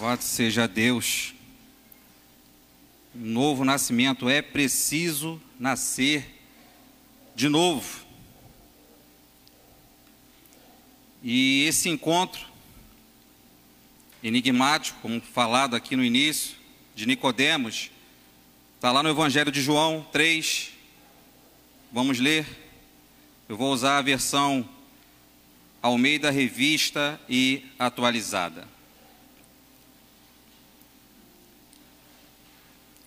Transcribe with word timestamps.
Louvado 0.00 0.22
seja 0.22 0.66
Deus. 0.66 1.34
Um 3.14 3.26
novo 3.26 3.66
nascimento 3.66 4.30
é 4.30 4.40
preciso 4.40 5.38
nascer 5.58 6.40
de 7.34 7.50
novo. 7.50 8.06
E 11.22 11.66
esse 11.66 11.90
encontro 11.90 12.46
enigmático, 14.22 14.98
como 15.02 15.20
falado 15.20 15.76
aqui 15.76 15.94
no 15.94 16.02
início, 16.02 16.56
de 16.94 17.04
Nicodemos, 17.04 17.90
está 18.76 18.90
lá 18.90 19.02
no 19.02 19.10
Evangelho 19.10 19.52
de 19.52 19.60
João 19.60 20.08
3. 20.10 20.70
Vamos 21.92 22.18
ler. 22.18 22.46
Eu 23.46 23.56
vou 23.58 23.70
usar 23.70 23.98
a 23.98 24.02
versão 24.02 24.66
Almeida 25.82 26.30
Revista 26.30 27.20
e 27.28 27.66
atualizada. 27.78 28.79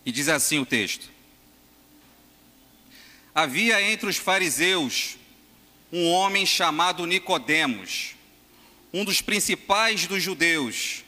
E 0.06 0.12
diz 0.12 0.28
assim 0.28 0.60
o 0.60 0.66
texto: 0.66 1.10
Havia 3.34 3.82
entre 3.82 4.10
os 4.10 4.18
fariseus 4.18 5.18
um 5.92 6.10
homem 6.10 6.46
chamado 6.46 7.06
Nicodemos, 7.06 8.16
um 8.94 9.06
dos 9.06 9.22
principais 9.22 10.06
dos 10.08 10.22
judeus. 10.22 11.04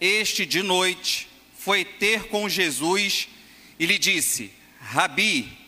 Este 0.00 0.46
de 0.46 0.62
noite 0.62 1.28
foi 1.58 1.84
ter 1.84 2.24
com 2.28 2.48
Jesus 2.48 3.28
e 3.78 3.86
lhe 3.86 3.98
disse: 3.98 4.52
Rabi, 4.78 5.58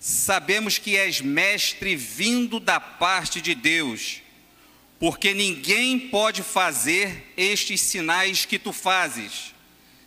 sabemos 0.00 0.76
que 0.76 0.96
és 0.96 1.20
mestre 1.20 1.94
vindo 1.94 2.58
da 2.58 2.80
parte 2.80 3.40
de 3.40 3.54
Deus, 3.54 4.20
porque 4.98 5.32
ninguém 5.32 6.08
pode 6.08 6.42
fazer 6.42 7.32
estes 7.36 7.80
sinais 7.80 8.44
que 8.44 8.58
tu 8.58 8.72
fazes 8.72 9.54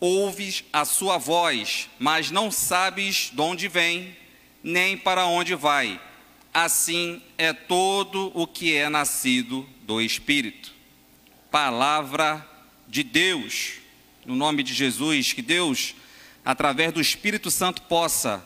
ouves 0.00 0.64
a 0.72 0.84
sua 0.84 1.18
voz, 1.18 1.88
mas 1.98 2.30
não 2.30 2.50
sabes 2.50 3.30
de 3.32 3.40
onde 3.40 3.68
vem, 3.68 4.16
nem 4.62 4.96
para 4.96 5.26
onde 5.26 5.54
vai. 5.54 6.00
Assim 6.52 7.22
é 7.38 7.52
todo 7.52 8.32
o 8.34 8.46
que 8.46 8.74
é 8.74 8.88
nascido 8.88 9.68
do 9.82 10.00
Espírito. 10.00 10.72
Palavra 11.50 12.44
de 12.88 13.02
Deus, 13.02 13.74
no 14.24 14.34
nome 14.34 14.62
de 14.62 14.74
Jesus, 14.74 15.32
que 15.32 15.42
Deus, 15.42 15.94
através 16.44 16.92
do 16.92 17.00
Espírito 17.00 17.50
Santo, 17.50 17.82
possa 17.82 18.44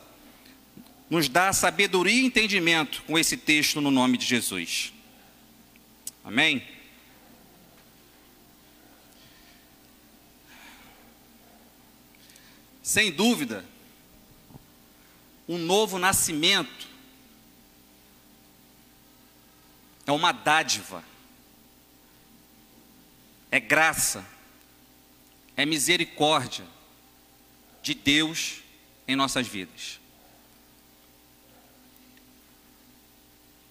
nos 1.09 1.29
dar 1.29 1.53
sabedoria 1.53 2.21
e 2.21 2.25
entendimento 2.25 3.01
com 3.03 3.17
esse 3.17 3.37
texto 3.37 3.79
no 3.79 3.89
nome 3.89 4.17
de 4.17 4.25
Jesus. 4.25 4.93
Amém? 6.23 6.74
Sem 12.85 13.11
dúvida, 13.11 13.65
um 15.47 15.57
novo 15.57 15.97
nascimento 15.97 16.87
é 20.05 20.11
uma 20.11 20.31
dádiva, 20.31 21.03
é 23.49 23.59
graça, 23.59 24.23
é 25.57 25.65
misericórdia 25.65 26.63
de 27.81 27.95
Deus 27.95 28.61
em 29.07 29.15
nossas 29.15 29.47
vidas. 29.47 29.99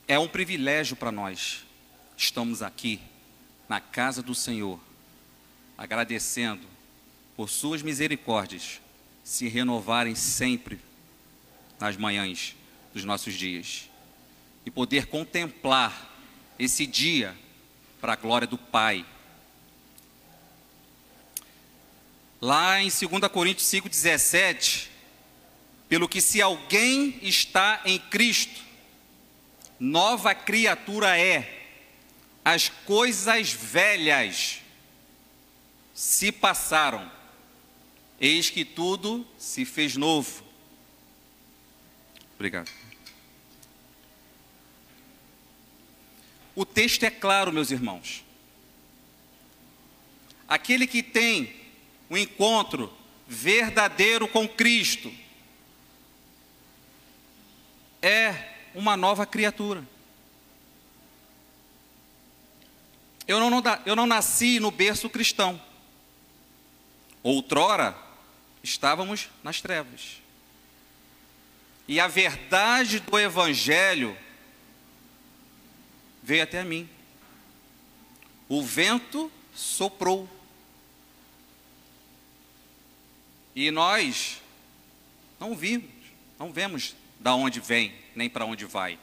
É 0.08 0.18
um 0.18 0.26
privilégio 0.26 0.96
para 0.96 1.12
nós. 1.12 1.64
Estamos 2.16 2.62
aqui 2.62 3.00
na 3.68 3.80
casa 3.80 4.20
do 4.20 4.34
Senhor, 4.34 4.80
agradecendo 5.78 6.66
por 7.36 7.48
suas 7.48 7.80
misericórdias 7.80 8.82
se 9.24 9.48
renovarem 9.48 10.14
sempre 10.14 10.78
nas 11.80 11.96
manhãs 11.96 12.54
dos 12.92 13.04
nossos 13.04 13.32
dias 13.34 13.88
e 14.66 14.70
poder 14.70 15.06
contemplar 15.06 16.14
esse 16.58 16.86
dia 16.86 17.34
para 18.00 18.12
a 18.12 18.16
glória 18.16 18.46
do 18.46 18.58
Pai. 18.58 19.04
Lá 22.38 22.82
em 22.82 22.90
2 22.90 23.32
Coríntios 23.32 23.66
5,17, 23.66 24.88
pelo 25.88 26.06
que 26.06 26.20
se 26.20 26.42
alguém 26.42 27.18
está 27.22 27.80
em 27.86 27.98
Cristo, 27.98 28.60
nova 29.80 30.34
criatura 30.34 31.18
é, 31.18 31.66
as 32.44 32.68
coisas 32.68 33.50
velhas 33.50 34.60
se 35.94 36.30
passaram 36.30 37.10
Eis 38.20 38.50
que 38.50 38.64
tudo 38.64 39.26
se 39.36 39.64
fez 39.64 39.96
novo. 39.96 40.44
Obrigado. 42.34 42.70
O 46.54 46.64
texto 46.64 47.02
é 47.02 47.10
claro, 47.10 47.52
meus 47.52 47.70
irmãos. 47.70 48.24
Aquele 50.46 50.86
que 50.86 51.02
tem 51.02 51.54
um 52.08 52.16
encontro 52.16 52.92
verdadeiro 53.26 54.28
com 54.28 54.48
Cristo 54.48 55.12
é 58.00 58.54
uma 58.74 58.96
nova 58.96 59.24
criatura. 59.26 59.84
Eu 63.26 63.40
não, 63.40 63.62
eu 63.86 63.96
não 63.96 64.06
nasci 64.06 64.60
no 64.60 64.70
berço 64.70 65.08
cristão. 65.08 65.60
Outrora, 67.22 67.96
estávamos 68.64 69.28
nas 69.42 69.60
trevas. 69.60 70.22
E 71.86 72.00
a 72.00 72.08
verdade 72.08 72.98
do 72.98 73.18
Evangelho 73.18 74.16
veio 76.22 76.42
até 76.42 76.64
mim. 76.64 76.88
O 78.48 78.62
vento 78.62 79.30
soprou. 79.54 80.28
E 83.54 83.70
nós 83.70 84.40
não 85.38 85.54
vimos, 85.54 85.90
não 86.38 86.50
vemos 86.50 86.96
da 87.20 87.34
onde 87.34 87.60
vem, 87.60 87.94
nem 88.16 88.30
para 88.30 88.46
onde 88.46 88.64
vai. 88.64 88.98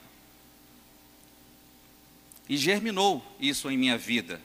E 2.49 2.57
germinou 2.57 3.23
isso 3.39 3.69
em 3.69 3.77
minha 3.77 3.97
vida 3.97 4.41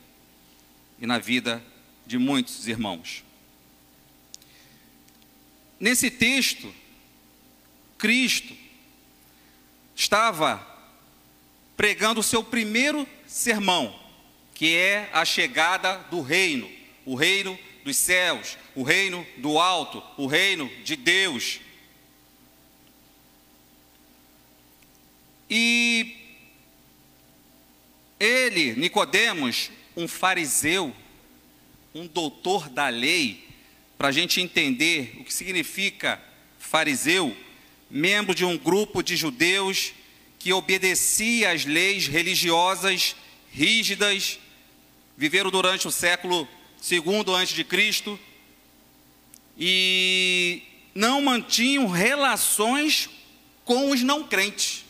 e 1.00 1.06
na 1.06 1.18
vida 1.18 1.64
de 2.06 2.18
muitos 2.18 2.68
irmãos. 2.68 3.25
Nesse 5.78 6.10
texto, 6.10 6.72
Cristo 7.98 8.56
estava 9.94 10.64
pregando 11.76 12.20
o 12.20 12.22
seu 12.22 12.42
primeiro 12.42 13.06
sermão, 13.26 13.98
que 14.54 14.74
é 14.74 15.10
a 15.12 15.24
chegada 15.24 15.98
do 16.10 16.22
reino, 16.22 16.70
o 17.04 17.14
reino 17.14 17.58
dos 17.84 17.96
céus, 17.96 18.56
o 18.74 18.82
reino 18.82 19.26
do 19.36 19.58
alto, 19.58 20.02
o 20.16 20.26
reino 20.26 20.70
de 20.82 20.96
Deus. 20.96 21.60
E 25.48 26.16
ele, 28.18 28.74
Nicodemos, 28.74 29.70
um 29.96 30.08
fariseu, 30.08 30.94
um 31.94 32.06
doutor 32.06 32.68
da 32.68 32.88
lei, 32.88 33.45
para 33.96 34.08
a 34.08 34.12
gente 34.12 34.40
entender 34.40 35.16
o 35.18 35.24
que 35.24 35.32
significa 35.32 36.20
fariseu, 36.58 37.36
membro 37.90 38.34
de 38.34 38.44
um 38.44 38.58
grupo 38.58 39.02
de 39.02 39.16
judeus 39.16 39.92
que 40.38 40.52
obedecia 40.52 41.52
às 41.52 41.64
leis 41.64 42.06
religiosas 42.06 43.16
rígidas, 43.50 44.38
viveram 45.16 45.50
durante 45.50 45.88
o 45.88 45.90
século 45.90 46.46
de 47.54 47.64
Cristo 47.64 48.18
e 49.58 50.62
não 50.94 51.22
mantinham 51.22 51.88
relações 51.88 53.08
com 53.64 53.90
os 53.90 54.02
não 54.02 54.24
crentes. 54.24 54.84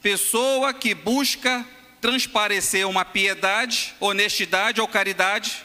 Pessoa 0.00 0.72
que 0.72 0.94
busca 0.94 1.66
transparecer 2.02 2.84
uma 2.88 3.04
piedade, 3.04 3.94
honestidade 4.00 4.80
ou 4.80 4.88
caridade, 4.88 5.64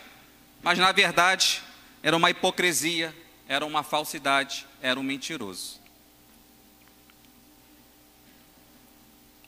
mas 0.62 0.78
na 0.78 0.92
verdade 0.92 1.64
era 2.04 2.16
uma 2.16 2.30
hipocrisia, 2.30 3.14
era 3.50 3.66
uma 3.66 3.82
falsidade, 3.82 4.68
era 4.80 5.00
um 5.00 5.04
mentiroso. 5.04 5.82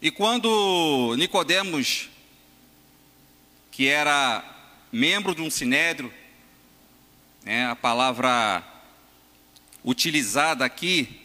E 0.02 0.10
quando 0.10 1.16
Nicodemos, 1.16 2.10
que 3.70 3.88
era 3.88 4.44
membro 4.92 5.36
de 5.36 5.44
um 5.44 5.50
sinédrio, 5.52 6.12
né, 7.44 7.68
a 7.68 7.76
palavra 7.76 8.64
utilizada 9.86 10.66
aqui 10.66 11.22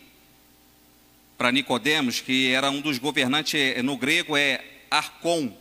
para 1.38 1.50
Nicodemos, 1.50 2.20
que 2.20 2.52
era 2.52 2.70
um 2.70 2.82
dos 2.82 2.98
governantes 2.98 3.54
é, 3.54 3.80
no 3.80 3.96
grego 3.96 4.36
é 4.36 4.73
arcon, 4.94 5.52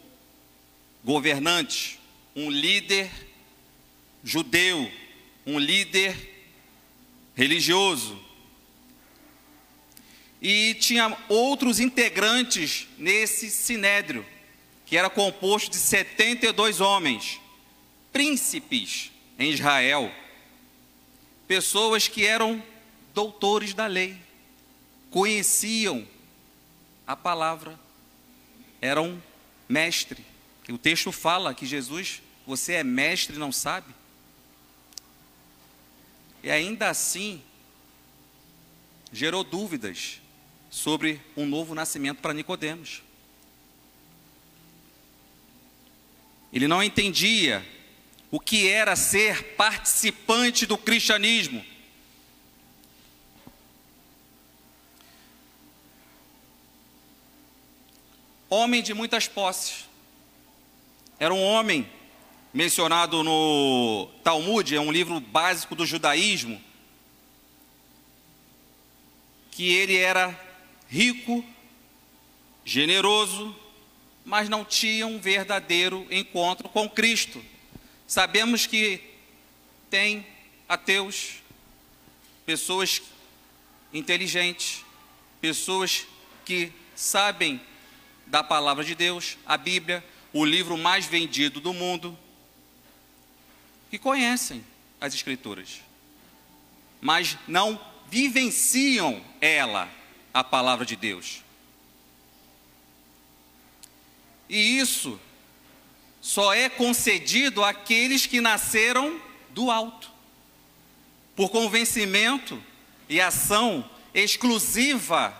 governante, 1.04 2.00
um 2.36 2.50
líder 2.50 3.10
judeu, 4.24 4.90
um 5.46 5.58
líder 5.58 6.16
religioso. 7.36 8.22
E 10.42 10.76
tinha 10.76 11.18
outros 11.30 11.80
integrantes 11.80 12.88
nesse 12.98 13.50
sinédrio, 13.50 14.26
que 14.86 14.98
era 14.98 15.10
composto 15.10 15.72
de 15.72 15.78
72 15.78 16.80
homens, 16.80 17.40
príncipes 18.12 19.12
em 19.40 19.52
Israel, 19.52 20.14
pessoas 21.48 22.08
que 22.08 22.26
eram 22.26 22.62
doutores 23.14 23.74
da 23.74 23.88
lei, 23.88 24.16
conheciam 25.10 26.08
a 27.08 27.16
palavra, 27.16 27.80
eram 28.84 29.24
mestre. 29.70 30.26
O 30.68 30.78
texto 30.78 31.10
fala 31.10 31.56
que 31.56 31.66
Jesus, 31.66 32.22
você 32.46 32.74
é 32.74 32.84
mestre 32.84 33.38
e 33.38 33.40
não 33.40 33.50
sabe. 33.50 33.96
E 36.44 36.52
ainda 36.52 36.90
assim, 36.90 37.42
gerou 39.10 39.42
dúvidas 39.42 40.20
sobre 40.70 41.22
um 41.38 41.46
novo 41.46 41.74
nascimento 41.74 42.20
para 42.20 42.34
Nicodemos. 42.34 43.02
Ele 46.52 46.68
não 46.68 46.84
entendia 46.84 47.66
o 48.30 48.38
que 48.38 48.68
era 48.68 48.98
ser 48.98 49.56
participante 49.56 50.66
do 50.66 50.78
cristianismo. 50.78 51.66
Homem 58.56 58.84
de 58.84 58.94
muitas 58.94 59.28
posses. 59.28 59.86
Era 61.18 61.34
um 61.34 61.42
homem 61.42 61.90
mencionado 62.54 63.24
no 63.24 64.08
Talmud, 64.24 64.76
é 64.76 64.80
um 64.80 64.92
livro 64.92 65.20
básico 65.20 65.74
do 65.74 65.88
judaísmo, 65.88 66.62
que 69.50 69.74
ele 69.74 69.98
era 69.98 70.40
rico, 70.88 71.44
generoso, 72.64 73.56
mas 74.24 74.48
não 74.48 74.64
tinha 74.64 75.08
um 75.08 75.20
verdadeiro 75.20 76.06
encontro 76.12 76.70
com 76.70 76.88
Cristo. 76.88 77.44
Sabemos 78.06 78.68
que 78.68 79.02
tem 79.90 80.28
ateus, 80.70 81.38
pessoas 82.46 83.02
inteligentes, 83.92 84.86
pessoas 85.42 86.06
que 86.46 86.72
sabem 86.96 87.60
da 88.26 88.44
palavra 88.44 88.84
de 88.84 88.96
Deus, 88.96 89.38
a 89.46 89.58
Bíblia, 89.58 90.04
o 90.32 90.44
livro 90.44 90.78
mais 90.78 91.06
vendido 91.06 91.60
do 91.60 91.74
mundo, 91.74 92.18
que 93.90 94.00
conhecem 94.00 94.66
as 95.00 95.14
Escrituras, 95.14 95.82
mas 97.00 97.38
não 97.48 97.80
vivenciam 98.10 99.24
ela, 99.40 99.90
a 100.34 100.44
palavra 100.44 100.86
de 100.86 100.96
Deus. 100.96 101.44
E 104.50 104.80
isso 104.80 105.20
só 106.22 106.54
é 106.54 106.70
concedido 106.70 107.64
àqueles 107.64 108.26
que 108.26 108.40
nasceram 108.40 109.22
do 109.50 109.70
alto, 109.70 110.10
por 111.36 111.50
convencimento 111.50 112.62
e 113.10 113.20
ação 113.20 113.88
exclusiva 114.14 115.36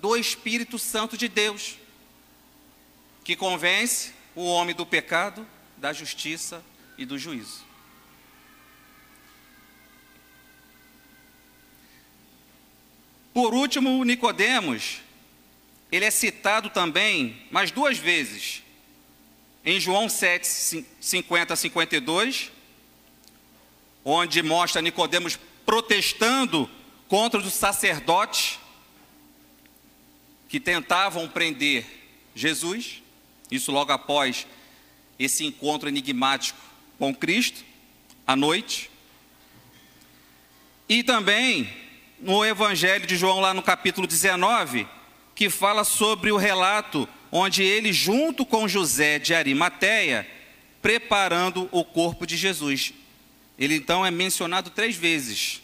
do 0.00 0.16
Espírito 0.16 0.78
Santo 0.78 1.16
de 1.16 1.28
Deus, 1.28 1.76
que 3.26 3.34
convence 3.34 4.12
o 4.36 4.44
homem 4.44 4.72
do 4.72 4.86
pecado, 4.86 5.44
da 5.76 5.92
justiça 5.92 6.64
e 6.96 7.04
do 7.04 7.18
juízo. 7.18 7.64
Por 13.34 13.52
último, 13.52 14.04
Nicodemos, 14.04 15.00
ele 15.90 16.04
é 16.04 16.10
citado 16.12 16.70
também 16.70 17.44
mais 17.50 17.72
duas 17.72 17.98
vezes 17.98 18.62
em 19.64 19.80
João 19.80 20.08
7, 20.08 20.86
50 21.00 21.52
a 21.52 21.56
52, 21.56 22.52
onde 24.04 24.40
mostra 24.40 24.80
Nicodemos 24.80 25.36
protestando 25.66 26.70
contra 27.08 27.40
os 27.40 27.52
sacerdotes 27.52 28.60
que 30.48 30.60
tentavam 30.60 31.28
prender 31.28 31.84
Jesus, 32.32 33.02
isso 33.50 33.70
logo 33.72 33.92
após 33.92 34.46
esse 35.18 35.44
encontro 35.44 35.88
enigmático 35.88 36.58
com 36.98 37.14
Cristo, 37.14 37.64
à 38.26 38.34
noite. 38.34 38.90
E 40.88 41.02
também 41.02 41.68
no 42.20 42.44
Evangelho 42.44 43.06
de 43.06 43.16
João, 43.16 43.40
lá 43.40 43.52
no 43.52 43.62
capítulo 43.62 44.06
19, 44.06 44.86
que 45.34 45.50
fala 45.50 45.84
sobre 45.84 46.30
o 46.30 46.36
relato 46.36 47.08
onde 47.30 47.62
ele, 47.62 47.92
junto 47.92 48.46
com 48.46 48.68
José 48.68 49.18
de 49.18 49.34
Arimateia, 49.34 50.26
preparando 50.80 51.68
o 51.72 51.84
corpo 51.84 52.26
de 52.26 52.36
Jesus. 52.36 52.92
Ele 53.58 53.74
então 53.74 54.04
é 54.04 54.10
mencionado 54.10 54.70
três 54.70 54.96
vezes 54.96 55.62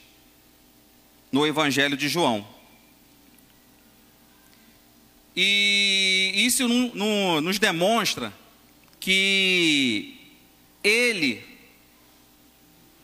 no 1.30 1.46
Evangelho 1.46 1.96
de 1.96 2.08
João. 2.08 2.46
E 5.34 6.32
isso 6.34 6.68
no, 6.68 6.94
no, 6.94 7.40
nos 7.40 7.58
demonstra 7.58 8.32
que 9.00 10.16
ele, 10.84 11.44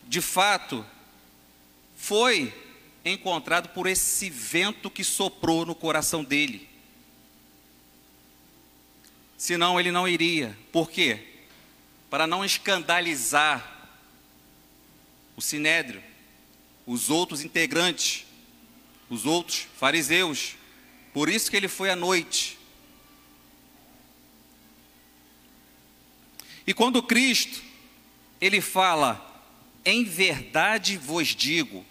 de 0.07 0.21
fato, 0.21 0.85
foi 1.97 2.53
encontrado 3.03 3.69
por 3.69 3.87
esse 3.87 4.29
vento 4.29 4.89
que 4.89 5.03
soprou 5.03 5.65
no 5.65 5.73
coração 5.73 6.23
dele. 6.23 6.69
Senão 9.37 9.79
ele 9.79 9.91
não 9.91 10.07
iria. 10.07 10.57
Por 10.71 10.89
quê? 10.89 11.25
Para 12.09 12.27
não 12.27 12.43
escandalizar 12.43 13.77
o 15.35 15.41
sinédrio, 15.41 16.03
os 16.85 17.09
outros 17.09 17.41
integrantes, 17.41 18.25
os 19.09 19.25
outros 19.25 19.67
fariseus. 19.77 20.58
Por 21.19 21.27
isso 21.27 21.51
que 21.51 21.57
ele 21.57 21.67
foi 21.67 21.89
à 21.89 21.97
noite. 21.97 22.57
E 26.65 26.73
quando 26.73 27.03
Cristo, 27.03 27.61
ele 28.39 28.61
fala, 28.61 29.43
em 29.83 30.05
verdade 30.05 30.95
vos 30.95 31.35
digo, 31.35 31.85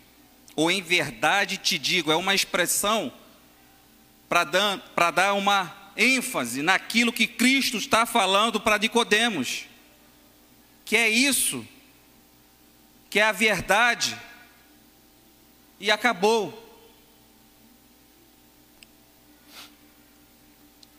ou 0.56 0.70
em 0.70 0.80
verdade 0.80 1.58
te 1.58 1.78
digo, 1.78 2.11
é 2.11 2.16
uma 2.16 2.35
expressão 2.35 3.12
para 4.30 4.44
dar, 4.44 5.12
dar 5.14 5.35
uma 5.35 5.76
ênfase 5.94 6.62
naquilo 6.62 7.12
que 7.12 7.26
Cristo 7.26 7.76
está 7.76 8.06
falando 8.06 8.58
para 8.58 8.78
Nicodemos, 8.78 9.66
que 10.87 10.97
é 10.97 11.06
isso, 11.06 11.68
que 13.11 13.20
é 13.20 13.25
a 13.25 13.32
verdade, 13.32 14.16
e 15.78 15.90
acabou. 15.90 16.67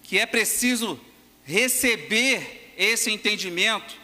Que 0.09 0.17
é 0.17 0.25
preciso 0.25 0.99
receber 1.43 2.73
esse 2.75 3.11
entendimento 3.11 3.95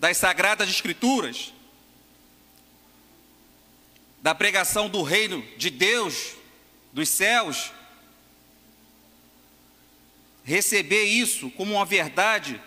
das 0.00 0.16
Sagradas 0.16 0.70
Escrituras, 0.70 1.52
da 4.22 4.34
pregação 4.34 4.88
do 4.88 5.02
reino 5.02 5.46
de 5.58 5.68
Deus, 5.68 6.32
dos 6.94 7.10
céus, 7.10 7.70
receber 10.44 11.04
isso 11.04 11.50
como 11.50 11.74
uma 11.74 11.84
verdade, 11.84 12.58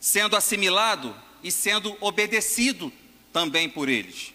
sendo 0.00 0.34
assimilado 0.34 1.14
e 1.42 1.52
sendo 1.52 1.94
obedecido 2.00 2.90
também 3.30 3.68
por 3.68 3.90
eles. 3.90 4.32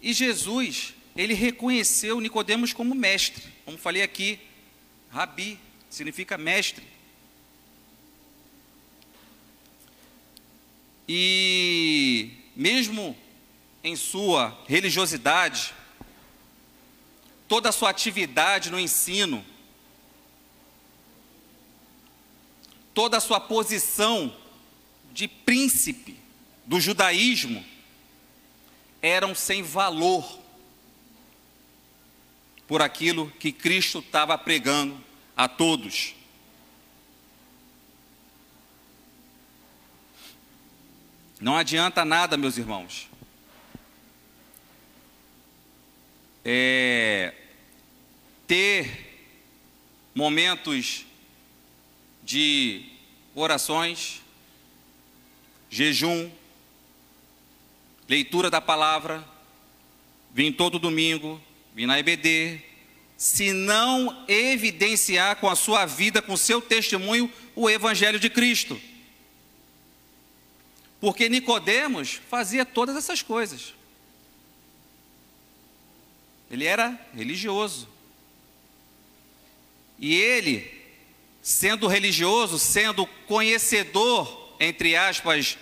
E 0.00 0.12
Jesus, 0.12 0.94
ele 1.16 1.34
reconheceu 1.34 2.20
Nicodemos 2.20 2.72
como 2.72 2.94
mestre, 2.94 3.51
como 3.64 3.78
falei 3.78 4.02
aqui, 4.02 4.40
rabi 5.10 5.58
significa 5.88 6.36
mestre. 6.36 6.86
E 11.08 12.30
mesmo 12.56 13.16
em 13.84 13.96
sua 13.96 14.58
religiosidade, 14.66 15.74
toda 17.48 17.68
a 17.68 17.72
sua 17.72 17.90
atividade 17.90 18.70
no 18.70 18.78
ensino, 18.80 19.44
toda 22.94 23.16
a 23.16 23.20
sua 23.20 23.40
posição 23.40 24.34
de 25.12 25.28
príncipe 25.28 26.16
do 26.64 26.80
judaísmo 26.80 27.64
eram 29.02 29.34
sem 29.34 29.62
valor 29.62 30.41
por 32.72 32.80
aquilo 32.80 33.30
que 33.38 33.52
Cristo 33.52 33.98
estava 33.98 34.38
pregando 34.38 34.98
a 35.36 35.46
todos. 35.46 36.14
Não 41.38 41.54
adianta 41.54 42.02
nada, 42.02 42.38
meus 42.38 42.56
irmãos. 42.56 43.10
É, 46.42 47.34
ter 48.46 49.28
momentos 50.14 51.04
de 52.22 52.86
orações, 53.34 54.22
jejum, 55.68 56.30
leitura 58.08 58.48
da 58.48 58.62
palavra, 58.62 59.22
vim 60.32 60.50
todo 60.50 60.78
domingo, 60.78 61.38
vim 61.74 61.86
na 61.86 61.98
EBD, 61.98 62.60
se 63.16 63.52
não 63.52 64.24
evidenciar 64.28 65.36
com 65.36 65.48
a 65.48 65.54
sua 65.54 65.86
vida, 65.86 66.20
com 66.20 66.32
o 66.32 66.38
seu 66.38 66.60
testemunho, 66.60 67.32
o 67.54 67.70
evangelho 67.70 68.18
de 68.18 68.28
Cristo. 68.28 68.80
Porque 71.00 71.28
Nicodemos 71.28 72.20
fazia 72.28 72.64
todas 72.64 72.96
essas 72.96 73.22
coisas. 73.22 73.74
Ele 76.50 76.64
era 76.64 76.98
religioso. 77.14 77.88
E 79.98 80.14
ele, 80.14 80.68
sendo 81.40 81.86
religioso, 81.86 82.58
sendo 82.58 83.06
conhecedor, 83.26 84.56
entre 84.58 84.96
aspas, 84.96 85.56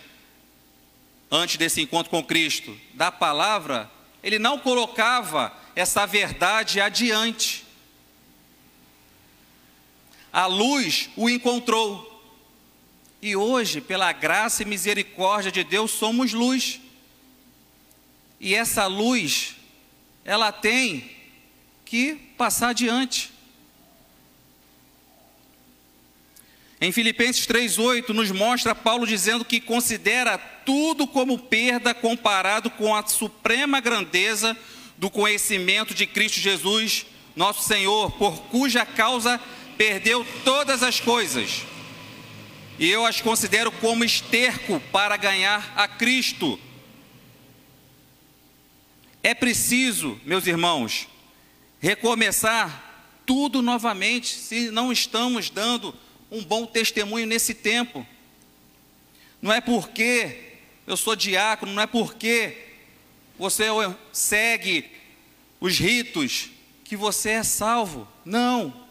antes 1.31 1.57
desse 1.57 1.81
encontro 1.81 2.11
com 2.11 2.25
Cristo, 2.25 2.75
da 2.95 3.13
palavra, 3.13 3.91
ele 4.23 4.39
não 4.39 4.59
colocava 4.59 5.55
essa 5.75 6.07
verdade 6.07 6.81
adiante. 6.81 7.65
A 10.33 10.47
luz 10.47 11.11
o 11.17 11.29
encontrou. 11.29 12.09
E 13.23 13.37
hoje, 13.37 13.81
pela 13.81 14.13
graça 14.13 14.63
e 14.63 14.67
misericórdia 14.67 15.53
de 15.53 15.63
Deus, 15.63 15.91
somos 15.91 16.33
luz. 16.33 16.81
E 18.39 18.55
essa 18.55 18.87
luz, 18.87 19.57
ela 20.25 20.51
tem 20.51 21.11
que 21.85 22.15
passar 22.39 22.71
adiante. 22.71 23.31
Em 26.81 26.91
Filipenses 26.93 27.47
3,8 27.47 28.09
nos 28.09 28.31
mostra 28.31 28.75
Paulo 28.75 29.07
dizendo 29.07 29.45
que 29.45 29.61
considera 29.61 30.39
tudo 30.39 31.07
como 31.07 31.39
perda 31.39 31.93
comparado 31.93 32.71
com 32.71 32.95
a 32.95 33.07
suprema 33.07 33.81
grandeza 33.81 34.57
do 35.01 35.09
conhecimento 35.11 35.95
de 35.95 36.07
Cristo 36.07 36.41
Jesus, 36.41 37.07
nosso 37.35 37.67
Senhor, 37.67 38.13
por 38.13 38.43
cuja 38.49 38.85
causa 38.85 39.41
perdeu 39.79 40.27
todas 40.45 40.83
as 40.83 41.01
coisas. 41.01 41.63
E 42.79 42.87
eu 42.87 43.07
as 43.07 43.19
considero 43.19 43.73
como 43.73 44.05
esterco 44.05 44.79
para 44.93 45.17
ganhar 45.17 45.73
a 45.75 45.89
Cristo. 45.89 46.61
É 49.23 49.33
preciso, 49.33 50.21
meus 50.23 50.47
irmãos, 50.47 51.09
recomeçar 51.81 53.09
tudo 53.25 53.63
novamente, 53.63 54.29
se 54.29 54.71
não 54.71 54.93
estamos 54.93 55.49
dando 55.49 55.95
um 56.31 56.45
bom 56.45 56.67
testemunho 56.67 57.27
nesse 57.27 57.55
tempo. 57.55 58.07
Não 59.41 59.51
é 59.51 59.63
porque 59.63 60.59
eu 60.87 60.95
sou 60.95 61.17
diácono, 61.17 61.73
não 61.73 61.83
é 61.83 61.87
porque 61.87 62.70
você 63.41 63.65
segue 64.13 64.91
os 65.59 65.79
ritos 65.79 66.51
que 66.85 66.95
você 66.95 67.31
é 67.31 67.43
salvo. 67.43 68.07
Não. 68.23 68.87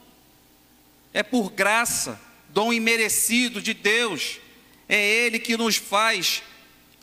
É 1.13 1.21
por 1.21 1.51
graça, 1.51 2.19
dom 2.49 2.73
imerecido 2.73 3.61
de 3.61 3.75
Deus. 3.75 4.39
É 4.87 4.99
Ele 4.99 5.37
que 5.37 5.55
nos 5.55 5.75
faz 5.75 6.41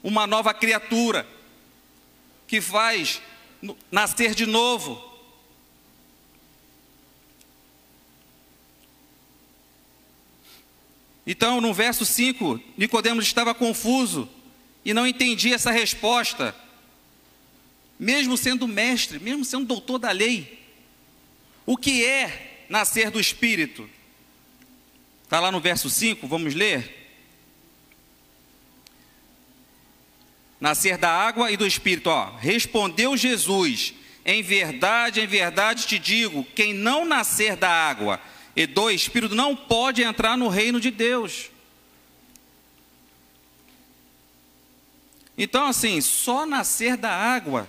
uma 0.02 0.26
nova 0.26 0.52
criatura, 0.52 1.24
que 2.48 2.60
faz 2.60 3.22
nascer 3.92 4.34
de 4.34 4.44
novo, 4.44 5.06
Então, 11.28 11.60
no 11.60 11.74
verso 11.74 12.06
5, 12.06 12.60
Nicodemos 12.76 13.24
estava 13.24 13.52
confuso 13.52 14.28
e 14.84 14.94
não 14.94 15.04
entendia 15.04 15.56
essa 15.56 15.72
resposta. 15.72 16.54
Mesmo 17.98 18.36
sendo 18.36 18.68
mestre, 18.68 19.18
mesmo 19.18 19.44
sendo 19.44 19.64
doutor 19.64 19.98
da 19.98 20.10
lei, 20.10 20.62
o 21.64 21.76
que 21.76 22.04
é 22.04 22.64
nascer 22.68 23.10
do 23.10 23.18
Espírito? 23.18 23.88
Está 25.24 25.40
lá 25.40 25.50
no 25.50 25.60
verso 25.60 25.90
5, 25.90 26.26
vamos 26.26 26.54
ler? 26.54 26.94
Nascer 30.60 30.96
da 30.96 31.10
água 31.10 31.50
e 31.50 31.56
do 31.56 31.66
Espírito, 31.66 32.08
ó. 32.08 32.36
Respondeu 32.36 33.16
Jesus: 33.16 33.92
Em 34.24 34.42
verdade, 34.42 35.20
em 35.20 35.26
verdade 35.26 35.86
te 35.86 35.98
digo: 35.98 36.44
quem 36.54 36.72
não 36.72 37.04
nascer 37.04 37.56
da 37.56 37.68
água 37.68 38.20
e 38.54 38.66
do 38.66 38.90
Espírito 38.90 39.34
não 39.34 39.54
pode 39.54 40.02
entrar 40.02 40.36
no 40.36 40.48
reino 40.48 40.80
de 40.80 40.90
Deus. 40.90 41.50
Então, 45.36 45.66
assim, 45.66 46.00
só 46.00 46.46
nascer 46.46 46.96
da 46.96 47.10
água, 47.10 47.68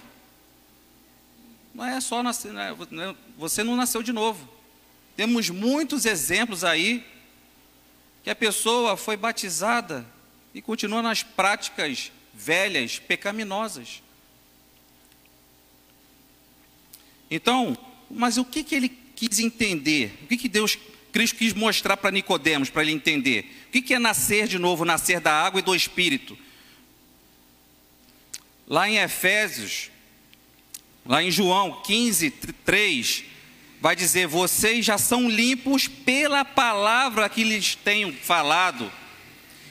não 1.77 1.85
é 1.85 2.01
só 2.01 2.23
nascer, 2.23 2.51
não 2.51 2.61
é, 3.03 3.15
você 3.37 3.63
não 3.63 3.75
nasceu 3.75 4.01
de 4.01 4.11
novo. 4.11 4.49
Temos 5.15 5.51
muitos 5.51 6.07
exemplos 6.07 6.63
aí 6.63 7.05
que 8.23 8.31
a 8.31 8.35
pessoa 8.35 8.97
foi 8.97 9.15
batizada 9.15 10.03
e 10.55 10.61
continua 10.61 11.03
nas 11.03 11.21
práticas 11.21 12.11
velhas, 12.33 12.97
pecaminosas. 12.97 14.01
Então, 17.29 17.77
mas 18.09 18.39
o 18.39 18.45
que, 18.45 18.63
que 18.63 18.73
ele 18.73 18.89
quis 18.89 19.37
entender? 19.37 20.17
O 20.23 20.27
que, 20.27 20.37
que 20.37 20.49
Deus, 20.49 20.79
Cristo 21.11 21.37
quis 21.37 21.53
mostrar 21.53 21.95
para 21.95 22.09
Nicodemos, 22.09 22.71
para 22.71 22.81
ele 22.81 22.91
entender? 22.91 23.67
O 23.67 23.71
que, 23.71 23.83
que 23.83 23.93
é 23.93 23.99
nascer 23.99 24.47
de 24.47 24.57
novo, 24.57 24.83
nascer 24.83 25.19
da 25.19 25.31
água 25.31 25.59
e 25.59 25.63
do 25.63 25.75
Espírito? 25.75 26.35
Lá 28.67 28.89
em 28.89 28.97
Efésios, 28.97 29.91
lá 31.07 31.23
em 31.23 31.31
João 31.31 31.81
15, 31.81 32.29
3, 32.29 33.23
vai 33.81 33.95
dizer: 33.95 34.27
Vocês 34.27 34.85
já 34.85 34.97
são 34.97 35.29
limpos 35.29 35.87
pela 35.87 36.43
palavra 36.45 37.29
que 37.29 37.43
lhes 37.43 37.75
tenho 37.75 38.13
falado. 38.13 38.91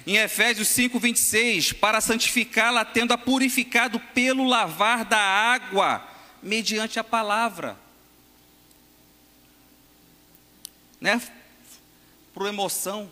Em 0.07 0.17
Efésios 0.17 0.69
5, 0.69 0.99
26, 0.99 1.73
para 1.73 2.01
santificá-la, 2.01 2.85
tendo-a 2.85 3.19
purificado 3.19 3.99
pelo 4.15 4.45
lavar 4.45 5.05
da 5.05 5.19
água, 5.19 6.07
mediante 6.43 6.99
a 6.99 7.05
palavra. 7.05 7.77
né? 11.01 11.21
Por 12.33 12.47
emoção, 12.47 13.11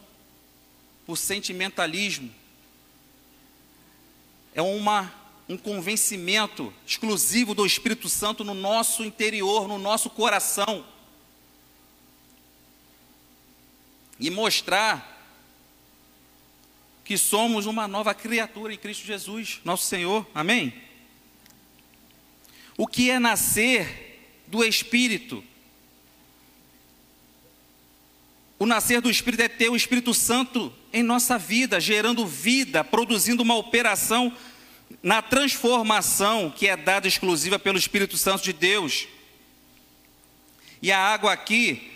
por 1.07 1.17
sentimentalismo. 1.17 2.33
É 4.55 4.63
uma, 4.63 5.13
um 5.49 5.57
convencimento 5.57 6.73
exclusivo 6.87 7.55
do 7.55 7.67
Espírito 7.67 8.09
Santo 8.09 8.43
no 8.43 8.55
nosso 8.55 9.05
interior, 9.05 9.69
no 9.69 9.79
nosso 9.79 10.09
coração. 10.09 10.85
E 14.19 14.31
mostrar 14.31 15.13
que 17.05 17.19
somos 17.19 17.67
uma 17.67 17.87
nova 17.87 18.15
criatura 18.15 18.73
em 18.73 18.79
Cristo 18.79 19.05
Jesus, 19.05 19.61
nosso 19.65 19.85
Senhor. 19.85 20.27
Amém? 20.35 20.73
O 22.77 22.87
que 22.87 23.11
é 23.11 23.19
nascer 23.19 24.43
do 24.47 24.65
Espírito? 24.65 25.45
O 28.59 28.65
nascer 28.65 29.03
do 29.03 29.11
Espírito 29.11 29.43
é 29.43 29.49
ter 29.49 29.69
o 29.69 29.77
Espírito 29.77 30.15
Santo 30.15 30.73
em 30.91 31.03
nossa 31.03 31.37
vida, 31.37 31.79
gerando 31.79 32.27
vida, 32.27 32.83
produzindo 32.83 33.43
uma 33.43 33.57
operação 33.57 34.35
na 35.03 35.21
transformação 35.21 36.51
que 36.51 36.67
é 36.67 36.77
dada 36.77 37.07
exclusiva 37.07 37.59
pelo 37.59 37.79
Espírito 37.79 38.17
Santo 38.17 38.45
de 38.45 38.53
Deus. 38.53 39.07
E 40.81 40.91
a 40.93 40.99
água 40.99 41.33
aqui, 41.33 41.91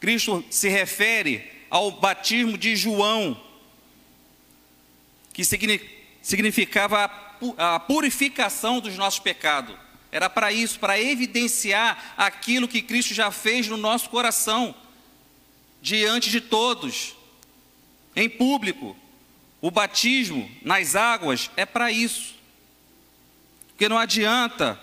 Cristo 0.00 0.44
se 0.50 0.68
refere 0.68 1.50
ao 1.70 1.90
batismo 1.90 2.58
de 2.58 2.76
João, 2.76 3.40
que 5.32 5.44
significava 6.22 7.10
a 7.56 7.80
purificação 7.80 8.80
dos 8.80 8.96
nossos 8.96 9.20
pecados. 9.20 9.76
Era 10.10 10.28
para 10.28 10.52
isso, 10.52 10.78
para 10.78 11.00
evidenciar 11.00 12.14
aquilo 12.16 12.68
que 12.68 12.82
Cristo 12.82 13.14
já 13.14 13.30
fez 13.30 13.66
no 13.66 13.76
nosso 13.76 14.10
coração, 14.10 14.74
diante 15.80 16.30
de 16.30 16.40
todos, 16.40 17.16
em 18.14 18.28
público. 18.28 18.96
O 19.62 19.70
batismo 19.70 20.50
nas 20.60 20.96
águas 20.96 21.48
é 21.56 21.64
para 21.64 21.92
isso. 21.92 22.34
Porque 23.68 23.88
não 23.88 23.96
adianta 23.96 24.78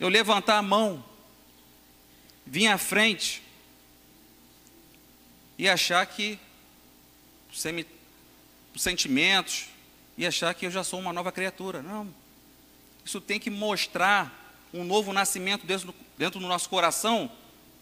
eu 0.00 0.08
levantar 0.08 0.58
a 0.58 0.62
mão, 0.62 1.02
vir 2.44 2.66
à 2.66 2.76
frente 2.76 3.42
e 5.56 5.68
achar 5.68 6.04
que 6.04 6.36
os 7.50 8.82
sentimentos 8.82 9.66
e 10.18 10.26
achar 10.26 10.52
que 10.52 10.66
eu 10.66 10.70
já 10.70 10.82
sou 10.82 10.98
uma 10.98 11.12
nova 11.12 11.30
criatura. 11.30 11.80
Não. 11.80 12.12
Isso 13.04 13.20
tem 13.20 13.38
que 13.38 13.50
mostrar 13.50 14.66
um 14.74 14.82
novo 14.82 15.12
nascimento 15.12 15.64
dentro, 15.64 15.94
dentro 16.18 16.40
do 16.40 16.48
nosso 16.48 16.68
coração, 16.68 17.30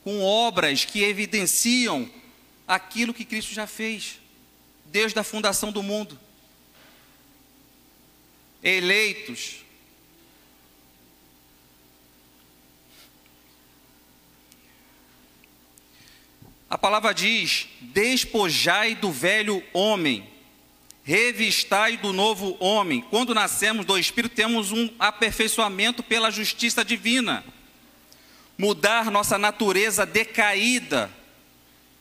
com 0.02 0.22
obras 0.22 0.84
que 0.84 1.02
evidenciam 1.02 2.10
aquilo 2.68 3.14
que 3.14 3.24
Cristo 3.24 3.54
já 3.54 3.66
fez, 3.66 4.20
desde 4.94 5.18
a 5.18 5.24
fundação 5.24 5.72
do 5.72 5.82
mundo. 5.82 6.16
Eleitos, 8.62 9.64
A 16.70 16.78
palavra 16.78 17.14
diz: 17.14 17.68
despojai 17.80 18.96
do 18.96 19.12
velho 19.12 19.62
homem, 19.72 20.28
revistai 21.04 21.96
do 21.96 22.12
novo 22.12 22.56
homem. 22.58 23.00
Quando 23.00 23.32
nascemos 23.32 23.86
do 23.86 23.96
Espírito, 23.96 24.34
temos 24.34 24.72
um 24.72 24.90
aperfeiçoamento 24.98 26.02
pela 26.02 26.32
justiça 26.32 26.84
divina. 26.84 27.44
Mudar 28.58 29.08
nossa 29.08 29.38
natureza 29.38 30.04
decaída, 30.04 31.08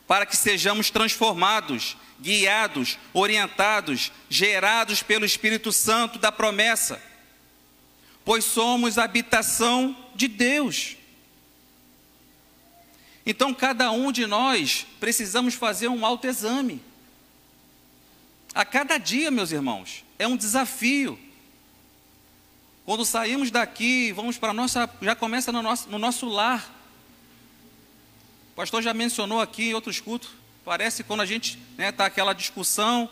para 0.08 0.26
que 0.26 0.36
sejamos 0.36 0.90
transformados, 0.90 1.96
guiados, 2.20 2.98
orientados, 3.12 4.12
gerados 4.28 5.02
pelo 5.02 5.24
Espírito 5.24 5.72
Santo 5.72 6.18
da 6.18 6.32
promessa, 6.32 7.02
pois 8.24 8.44
somos 8.44 8.98
habitação 8.98 9.96
de 10.14 10.28
Deus. 10.28 10.96
Então, 13.26 13.54
cada 13.54 13.90
um 13.90 14.12
de 14.12 14.26
nós 14.26 14.86
precisamos 15.00 15.54
fazer 15.54 15.88
um 15.88 16.04
autoexame. 16.04 16.82
A 18.54 18.64
cada 18.64 18.98
dia, 18.98 19.30
meus 19.30 19.50
irmãos, 19.50 20.04
é 20.18 20.28
um 20.28 20.36
desafio. 20.36 21.18
Quando 22.84 23.04
saímos 23.04 23.50
daqui, 23.50 24.12
vamos 24.12 24.36
para 24.36 24.52
nossa. 24.52 24.88
Já 25.00 25.16
começa 25.16 25.50
no 25.50 25.62
nosso, 25.62 25.88
no 25.88 25.98
nosso 25.98 26.28
lar. 26.28 26.70
O 28.52 28.54
pastor 28.54 28.82
já 28.82 28.92
mencionou 28.92 29.40
aqui 29.40 29.70
em 29.70 29.74
outros 29.74 30.00
cultos. 30.00 30.30
Parece 30.64 31.04
quando 31.04 31.20
a 31.20 31.26
gente 31.26 31.58
está 31.58 31.82
né, 31.82 31.92
tá 31.92 32.06
aquela 32.06 32.32
discussão 32.32 33.08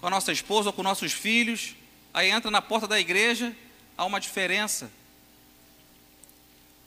com 0.00 0.06
a 0.06 0.10
nossa 0.10 0.32
esposa 0.32 0.70
ou 0.70 0.72
com 0.72 0.82
nossos 0.82 1.12
filhos, 1.12 1.74
aí 2.12 2.30
entra 2.30 2.50
na 2.50 2.62
porta 2.62 2.88
da 2.88 2.98
igreja, 2.98 3.54
há 3.96 4.04
uma 4.04 4.20
diferença. 4.20 4.90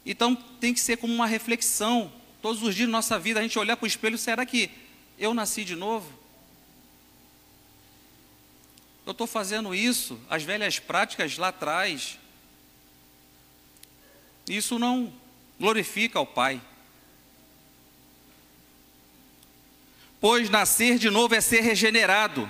Então 0.06 0.36
tem 0.36 0.74
que 0.74 0.80
ser 0.80 0.98
como 0.98 1.14
uma 1.14 1.28
reflexão 1.28 2.12
todos 2.42 2.64
os 2.64 2.74
dias 2.74 2.88
da 2.88 2.92
nossa 2.92 3.20
vida, 3.20 3.40
a 3.40 3.44
gente 3.44 3.60
olhar 3.60 3.76
para 3.78 3.86
o 3.86 3.88
espelho, 3.88 4.18
será 4.18 4.46
que 4.46 4.72
eu 5.18 5.34
nasci 5.34 5.64
de 5.64 5.76
novo? 5.76 6.18
Eu 9.06 9.12
estou 9.12 9.28
fazendo 9.28 9.74
isso, 9.74 10.20
as 10.30 10.44
velhas 10.44 10.80
práticas 10.80 11.38
lá 11.38 11.50
atrás. 11.50 12.20
Isso 14.48 14.78
não 14.78 15.14
glorifica 15.60 16.20
ao 16.20 16.26
Pai. 16.26 16.62
Pois 20.20 20.50
nascer 20.50 20.98
de 20.98 21.10
novo 21.10 21.36
é 21.36 21.42
ser 21.42 21.62
regenerado, 21.62 22.50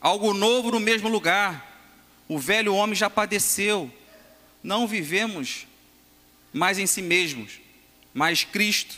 algo 0.00 0.34
novo 0.34 0.70
no 0.70 0.80
mesmo 0.80 1.08
lugar. 1.08 1.66
O 2.28 2.38
velho 2.38 2.74
homem 2.74 2.94
já 2.94 3.08
padeceu, 3.08 3.90
não 4.62 4.86
vivemos 4.86 5.66
mais 6.52 6.78
em 6.78 6.86
si 6.86 7.00
mesmos, 7.00 7.60
mas 8.12 8.44
Cristo 8.44 8.96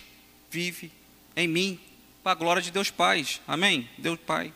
vive 0.50 0.90
em 1.36 1.46
mim, 1.46 1.78
para 2.22 2.32
a 2.32 2.34
glória 2.34 2.62
de 2.62 2.70
Deus 2.70 2.90
Pai. 2.90 3.26
Amém? 3.46 3.88
Deus 3.98 4.18
Pai. 4.26 4.52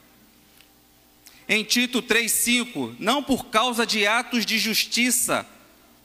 Em 1.49 1.63
Tito 1.63 2.03
3,5: 2.03 2.97
Não 2.99 3.23
por 3.23 3.47
causa 3.47 3.87
de 3.87 4.07
atos 4.07 4.45
de 4.45 4.59
justiça 4.59 5.47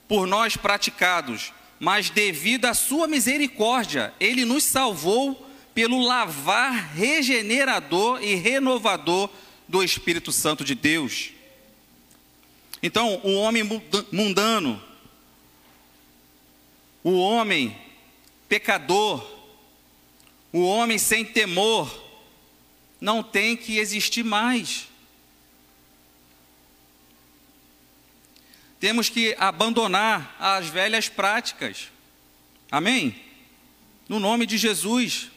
por 0.06 0.26
nós 0.26 0.56
praticados, 0.56 1.52
mas 1.78 2.10
devido 2.10 2.66
à 2.66 2.74
Sua 2.74 3.06
misericórdia, 3.06 4.12
Ele 4.20 4.44
nos 4.44 4.64
salvou 4.64 5.49
pelo 5.74 6.00
lavar 6.00 6.94
regenerador 6.94 8.22
e 8.22 8.34
renovador 8.34 9.30
do 9.68 9.82
Espírito 9.82 10.32
Santo 10.32 10.64
de 10.64 10.74
Deus. 10.74 11.30
Então, 12.82 13.20
o 13.22 13.34
homem 13.34 13.62
mundano, 14.10 14.82
o 17.04 17.18
homem 17.18 17.76
pecador, 18.48 19.24
o 20.52 20.62
homem 20.62 20.98
sem 20.98 21.24
temor 21.24 22.08
não 23.00 23.22
tem 23.22 23.56
que 23.56 23.78
existir 23.78 24.24
mais. 24.24 24.88
Temos 28.80 29.10
que 29.10 29.36
abandonar 29.38 30.34
as 30.38 30.66
velhas 30.66 31.08
práticas. 31.08 31.88
Amém? 32.70 33.14
No 34.08 34.18
nome 34.18 34.46
de 34.46 34.56
Jesus. 34.56 35.30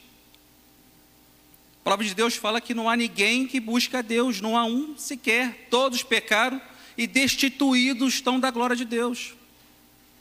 A 1.84 1.92
palavra 1.92 2.06
de 2.06 2.16
Deus 2.16 2.38
fala 2.38 2.62
que 2.62 2.74
não 2.74 2.90
há 2.90 2.96
ninguém 2.96 3.46
que 3.46 3.60
busca 3.60 4.00
a 4.00 4.02
Deus, 4.02 4.40
não 4.40 4.58
há 4.58 4.64
um 4.64 4.98
sequer. 4.98 5.68
Todos 5.70 6.02
pecaram 6.02 6.62
e 6.98 7.06
destituídos 7.06 8.14
estão 8.14 8.40
da 8.40 8.50
glória 8.50 8.74
de 8.74 8.86
Deus. 8.86 9.34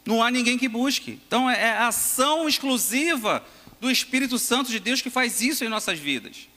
Não 0.04 0.20
há 0.20 0.28
ninguém 0.28 0.58
que 0.58 0.68
busque. 0.68 1.20
Então 1.24 1.48
é 1.48 1.78
ação 1.78 2.48
exclusiva 2.48 3.44
do 3.80 3.88
Espírito 3.88 4.40
Santo 4.40 4.72
de 4.72 4.80
Deus 4.80 5.00
que 5.00 5.08
faz 5.08 5.40
isso 5.40 5.64
em 5.64 5.68
nossas 5.68 6.00
vidas. 6.00 6.48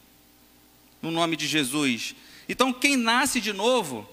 No 1.03 1.11
nome 1.11 1.35
de 1.35 1.45
Jesus. 1.45 2.15
Então, 2.49 2.73
quem 2.73 2.97
nasce 2.97 3.39
de 3.39 3.53
novo 3.53 4.09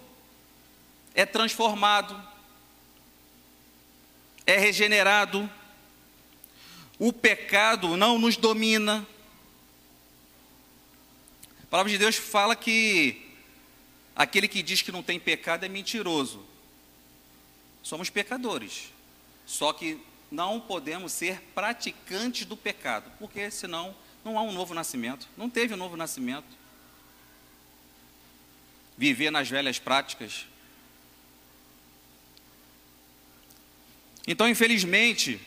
é 1.14 1.24
transformado, 1.24 2.20
é 4.46 4.58
regenerado. 4.58 5.48
O 6.98 7.14
pecado 7.14 7.96
não 7.96 8.18
nos 8.18 8.36
domina. 8.36 9.06
Palavra 11.72 11.90
de 11.90 11.96
Deus 11.96 12.16
fala 12.16 12.54
que 12.54 13.22
aquele 14.14 14.46
que 14.46 14.62
diz 14.62 14.82
que 14.82 14.92
não 14.92 15.02
tem 15.02 15.18
pecado 15.18 15.64
é 15.64 15.70
mentiroso. 15.70 16.44
Somos 17.82 18.10
pecadores. 18.10 18.92
Só 19.46 19.72
que 19.72 19.98
não 20.30 20.60
podemos 20.60 21.12
ser 21.12 21.40
praticantes 21.54 22.44
do 22.44 22.58
pecado, 22.58 23.10
porque 23.18 23.50
senão 23.50 23.96
não 24.22 24.38
há 24.38 24.42
um 24.42 24.52
novo 24.52 24.74
nascimento. 24.74 25.26
Não 25.34 25.48
teve 25.48 25.72
um 25.72 25.78
novo 25.78 25.96
nascimento. 25.96 26.44
Viver 28.98 29.30
nas 29.30 29.48
velhas 29.48 29.78
práticas. 29.78 30.44
Então, 34.26 34.46
infelizmente, 34.46 35.40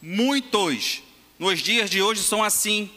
muitos 0.00 1.02
nos 1.38 1.60
dias 1.60 1.90
de 1.90 2.00
hoje 2.00 2.22
são 2.22 2.42
assim, 2.42 2.90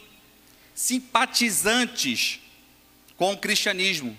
simpatizantes 0.74 2.39
com 3.20 3.34
o 3.34 3.36
cristianismo. 3.36 4.16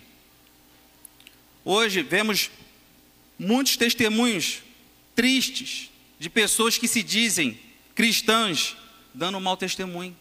Hoje 1.65 2.03
vemos 2.03 2.51
muitos 3.39 3.75
testemunhos 3.75 4.61
tristes 5.15 5.89
de 6.19 6.29
pessoas 6.29 6.77
que 6.77 6.87
se 6.87 7.01
dizem 7.01 7.59
cristãs 7.95 8.77
dando 9.11 9.39
um 9.39 9.41
mau 9.41 9.57
testemunho. 9.57 10.15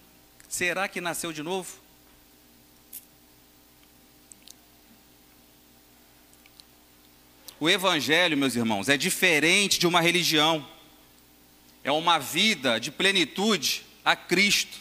Será 0.48 0.88
que 0.88 0.98
nasceu 0.98 1.30
de 1.30 1.42
novo? 1.42 1.78
O 7.60 7.68
Evangelho, 7.68 8.34
meus 8.34 8.56
irmãos, 8.56 8.88
é 8.88 8.96
diferente 8.96 9.78
de 9.78 9.86
uma 9.86 10.00
religião. 10.00 10.66
É 11.84 11.92
uma 11.92 12.18
vida 12.18 12.80
de 12.80 12.90
plenitude 12.90 13.84
a 14.02 14.16
Cristo. 14.16 14.78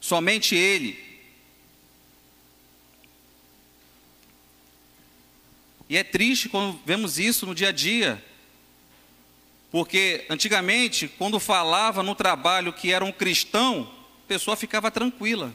Somente 0.00 0.56
Ele 0.56 1.11
E 5.92 5.96
é 5.98 6.02
triste 6.02 6.48
quando 6.48 6.80
vemos 6.86 7.18
isso 7.18 7.44
no 7.44 7.54
dia 7.54 7.68
a 7.68 7.70
dia. 7.70 8.24
Porque 9.70 10.24
antigamente, 10.30 11.06
quando 11.06 11.38
falava 11.38 12.02
no 12.02 12.14
trabalho 12.14 12.72
que 12.72 12.90
era 12.90 13.04
um 13.04 13.12
cristão, 13.12 13.92
a 14.24 14.26
pessoa 14.26 14.56
ficava 14.56 14.90
tranquila. 14.90 15.54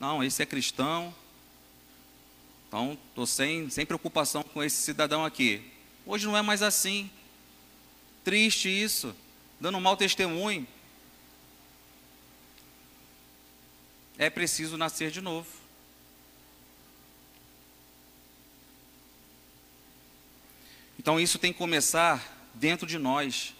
Não, 0.00 0.24
esse 0.24 0.42
é 0.42 0.46
cristão. 0.46 1.14
Então, 2.66 2.98
estou 3.10 3.28
sem, 3.28 3.70
sem 3.70 3.86
preocupação 3.86 4.42
com 4.42 4.60
esse 4.60 4.74
cidadão 4.74 5.24
aqui. 5.24 5.62
Hoje 6.04 6.26
não 6.26 6.36
é 6.36 6.42
mais 6.42 6.62
assim. 6.62 7.08
Triste 8.24 8.68
isso. 8.68 9.14
Dando 9.60 9.78
um 9.78 9.80
mau 9.80 9.96
testemunho. 9.96 10.66
É 14.18 14.28
preciso 14.28 14.76
nascer 14.76 15.12
de 15.12 15.20
novo. 15.20 15.46
Então 21.06 21.20
isso 21.20 21.38
tem 21.38 21.52
que 21.52 21.58
começar 21.58 22.50
dentro 22.52 22.84
de 22.84 22.98
nós 22.98 23.54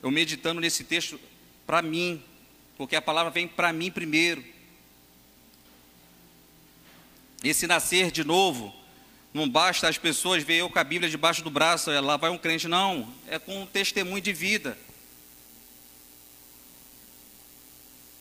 eu 0.00 0.08
meditando 0.08 0.60
nesse 0.60 0.84
texto 0.84 1.18
para 1.66 1.82
mim, 1.82 2.22
porque 2.76 2.94
a 2.94 3.02
palavra 3.02 3.32
vem 3.32 3.48
para 3.48 3.72
mim 3.72 3.90
primeiro. 3.90 4.44
Esse 7.42 7.66
nascer 7.66 8.12
de 8.12 8.22
novo, 8.22 8.72
não 9.34 9.48
basta 9.48 9.88
as 9.88 9.98
pessoas 9.98 10.44
ver 10.44 10.58
eu 10.58 10.70
com 10.70 10.78
a 10.78 10.84
Bíblia 10.84 11.10
debaixo 11.10 11.42
do 11.42 11.50
braço, 11.50 11.90
é, 11.90 12.00
lá 12.00 12.16
vai 12.16 12.30
um 12.30 12.38
crente, 12.38 12.68
não, 12.68 13.12
é 13.26 13.36
com 13.36 13.62
um 13.62 13.66
testemunho 13.66 14.22
de 14.22 14.32
vida. 14.32 14.78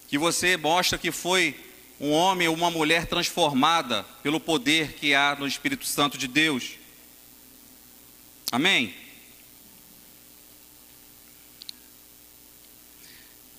Que 0.07 0.17
você 0.17 0.57
mostra 0.57 0.97
que 0.97 1.11
foi 1.11 1.55
um 1.99 2.09
homem 2.09 2.47
ou 2.47 2.55
uma 2.55 2.71
mulher 2.71 3.05
transformada 3.05 4.03
pelo 4.23 4.39
poder 4.39 4.93
que 4.93 5.13
há 5.13 5.35
no 5.35 5.45
Espírito 5.45 5.85
Santo 5.85 6.17
de 6.17 6.27
Deus. 6.27 6.83
Amém? 8.51 8.93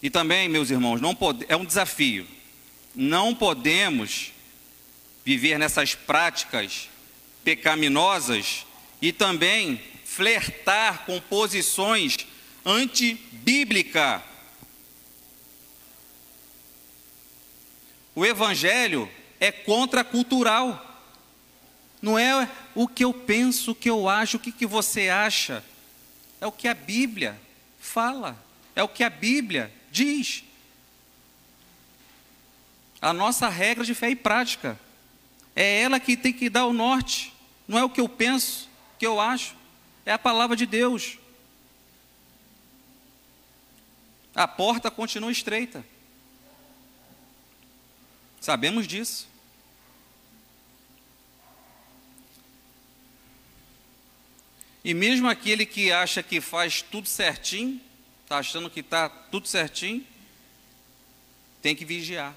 E 0.03 0.11
também, 0.11 0.49
meus 0.49 0.71
irmãos, 0.71 1.01
não 1.01 1.15
pode, 1.15 1.45
é 1.49 1.57
um 1.57 1.65
desafio. 1.65 2.27
Não 2.95 3.35
podemos 3.35 4.33
viver 5.25 5.59
nessas 5.59 5.95
práticas 5.95 6.89
pecaminosas 7.43 8.65
e 9.03 9.13
também 9.13 9.81
flertar 10.05 11.05
com 11.05 11.21
posições 11.21 12.17
antibíblicas. 12.65 14.23
O 18.15 18.25
evangelho 18.25 19.11
é 19.39 19.53
contracultural. 19.53 20.86
Não 22.07 22.17
é 22.17 22.49
o 22.73 22.87
que 22.87 23.03
eu 23.03 23.13
penso, 23.13 23.73
o 23.73 23.75
que 23.75 23.91
eu 23.91 24.09
acho, 24.09 24.37
o 24.37 24.41
que, 24.41 24.53
que 24.53 24.65
você 24.65 25.09
acha. 25.09 25.65
É 26.41 26.47
o 26.47 26.53
que 26.53 26.69
a 26.69 26.75
Bíblia 26.75 27.37
fala. 27.81 28.41
É 28.77 28.83
o 28.85 28.89
que 28.89 29.03
a 29.03 29.11
Bíblia 29.11 29.75
diz. 29.91 30.45
A 33.03 33.13
nossa 33.13 33.49
regra 33.49 33.85
de 33.85 33.93
fé 33.93 34.09
e 34.09 34.15
prática. 34.15 34.79
É 35.57 35.81
ela 35.81 35.99
que 35.99 36.17
tem 36.17 36.33
que 36.33 36.49
dar 36.49 36.67
o 36.67 36.73
norte. 36.73 37.33
Não 37.67 37.77
é 37.77 37.83
o 37.83 37.91
que 37.91 38.01
eu 38.01 38.09
penso, 38.09 38.69
o 38.95 38.99
que 38.99 39.07
eu 39.09 39.21
acho. 39.21 39.57
É 40.05 40.13
a 40.13 40.19
palavra 40.19 40.55
de 40.55 40.65
Deus. 40.65 41.19
A 44.33 44.47
porta 44.47 44.93
continua 44.93 45.33
estreita. 45.33 45.85
Sabemos 48.41 48.87
disso. 48.87 49.27
E 54.87 54.95
mesmo 54.95 55.29
aquele 55.29 55.67
que 55.67 55.91
acha 55.91 56.23
que 56.23 56.41
faz 56.41 56.81
tudo 56.81 57.09
certinho, 57.09 57.81
está 58.23 58.39
achando 58.39 58.71
que 58.71 58.79
está 58.79 59.09
tudo 59.09 59.49
certinho, 59.49 60.07
tem 61.61 61.75
que 61.75 61.85
vigiar. 61.85 62.33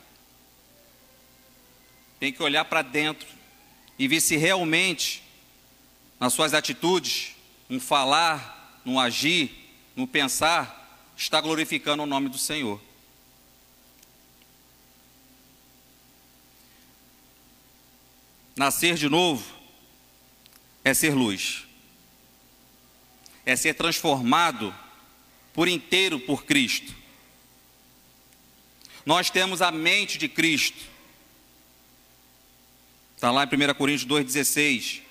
Tem 2.19 2.33
que 2.33 2.41
olhar 2.41 2.65
para 2.65 2.81
dentro 2.81 3.27
e 3.99 4.07
ver 4.07 4.19
se 4.19 4.35
realmente, 4.35 5.21
nas 6.19 6.33
suas 6.33 6.55
atitudes, 6.55 7.35
no 7.69 7.79
falar, 7.79 8.81
no 8.83 8.99
agir, 8.99 9.51
no 9.95 10.07
pensar, 10.07 11.07
está 11.15 11.39
glorificando 11.39 12.01
o 12.01 12.07
nome 12.07 12.29
do 12.29 12.39
Senhor. 12.39 12.81
Nascer 18.55 18.95
de 18.95 19.07
novo 19.07 19.45
é 20.83 20.95
ser 20.95 21.13
luz, 21.13 21.68
é 23.49 23.55
ser 23.55 23.73
transformado 23.73 24.73
por 25.53 25.67
inteiro 25.67 26.19
por 26.19 26.45
Cristo. 26.45 26.93
Nós 29.03 29.31
temos 29.31 29.61
a 29.61 29.71
mente 29.71 30.19
de 30.19 30.29
Cristo. 30.29 30.85
Está 33.15 33.31
lá 33.31 33.43
em 33.43 33.47
1 33.47 33.73
Coríntios 33.73 34.07
2,16. 34.07 35.01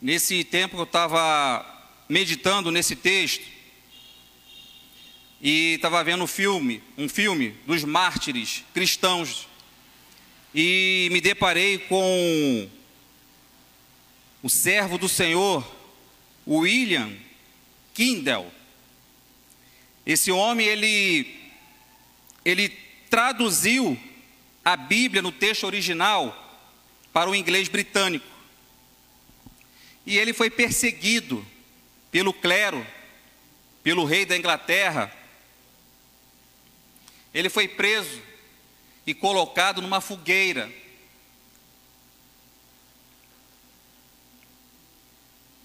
Nesse 0.00 0.44
tempo 0.44 0.78
eu 0.78 0.84
estava 0.84 1.66
meditando 2.08 2.70
nesse 2.70 2.94
texto 2.94 3.44
e 5.40 5.74
estava 5.74 6.02
vendo 6.04 6.22
um 6.24 6.28
filme, 6.28 6.82
um 6.96 7.08
filme 7.08 7.50
dos 7.66 7.82
mártires 7.82 8.64
cristãos 8.72 9.49
e 10.54 11.08
me 11.12 11.20
deparei 11.20 11.78
com 11.78 12.68
o 14.42 14.48
servo 14.48 14.98
do 14.98 15.08
Senhor, 15.08 15.66
William 16.46 17.12
Kindle. 17.94 18.50
Esse 20.04 20.32
homem, 20.32 20.66
ele, 20.66 21.34
ele 22.44 22.68
traduziu 23.08 23.98
a 24.64 24.76
Bíblia 24.76 25.22
no 25.22 25.30
texto 25.30 25.64
original 25.64 26.36
para 27.12 27.30
o 27.30 27.34
inglês 27.34 27.68
britânico. 27.68 28.26
E 30.06 30.18
ele 30.18 30.32
foi 30.32 30.50
perseguido 30.50 31.46
pelo 32.10 32.32
clero, 32.32 32.84
pelo 33.82 34.04
rei 34.04 34.24
da 34.24 34.36
Inglaterra. 34.36 35.14
Ele 37.32 37.48
foi 37.48 37.68
preso 37.68 38.29
e 39.06 39.14
colocado 39.14 39.80
numa 39.80 40.00
fogueira. 40.00 40.70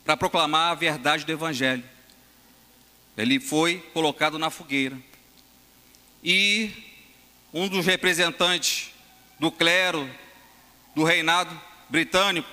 Para 0.03 0.17
proclamar 0.17 0.71
a 0.71 0.75
verdade 0.75 1.25
do 1.25 1.31
Evangelho. 1.31 1.83
Ele 3.17 3.39
foi 3.39 3.79
colocado 3.93 4.37
na 4.37 4.49
fogueira. 4.49 4.97
E 6.23 6.71
um 7.53 7.67
dos 7.67 7.85
representantes 7.85 8.91
do 9.39 9.51
clero, 9.51 10.09
do 10.93 11.03
reinado 11.03 11.59
britânico, 11.89 12.49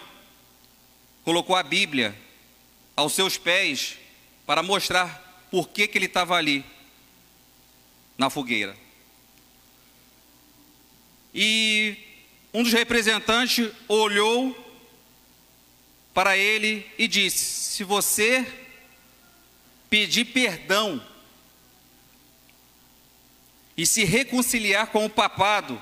colocou 1.24 1.56
a 1.56 1.62
Bíblia 1.62 2.16
aos 2.96 3.12
seus 3.12 3.36
pés 3.36 3.98
para 4.46 4.62
mostrar 4.62 5.46
por 5.50 5.68
que, 5.68 5.86
que 5.86 5.98
ele 5.98 6.06
estava 6.06 6.36
ali, 6.36 6.64
na 8.16 8.30
fogueira. 8.30 8.76
E 11.34 11.96
um 12.52 12.62
dos 12.62 12.72
representantes 12.72 13.70
olhou 13.88 14.56
para 16.12 16.36
ele 16.36 16.90
e 16.98 17.08
disse: 17.08 17.38
Se 17.38 17.84
você 17.84 18.46
pedir 19.88 20.26
perdão 20.26 21.02
e 23.76 23.86
se 23.86 24.04
reconciliar 24.04 24.88
com 24.88 25.06
o 25.06 25.10
papado, 25.10 25.80